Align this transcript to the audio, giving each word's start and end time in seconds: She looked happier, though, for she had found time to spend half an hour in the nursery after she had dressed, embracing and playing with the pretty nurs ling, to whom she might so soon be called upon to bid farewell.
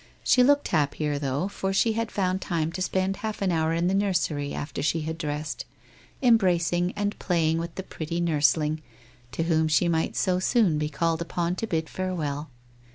She 0.23 0.41
looked 0.41 0.69
happier, 0.69 1.19
though, 1.19 1.47
for 1.47 1.71
she 1.71 1.93
had 1.93 2.09
found 2.11 2.41
time 2.41 2.71
to 2.71 2.81
spend 2.81 3.17
half 3.17 3.39
an 3.39 3.51
hour 3.51 3.71
in 3.71 3.85
the 3.87 3.93
nursery 3.93 4.51
after 4.51 4.81
she 4.81 5.01
had 5.01 5.15
dressed, 5.15 5.63
embracing 6.23 6.91
and 6.95 7.19
playing 7.19 7.59
with 7.59 7.75
the 7.75 7.83
pretty 7.83 8.19
nurs 8.19 8.57
ling, 8.57 8.81
to 9.31 9.43
whom 9.43 9.67
she 9.67 9.87
might 9.87 10.15
so 10.15 10.39
soon 10.39 10.79
be 10.79 10.89
called 10.89 11.21
upon 11.21 11.55
to 11.57 11.67
bid 11.67 11.87
farewell. 11.87 12.49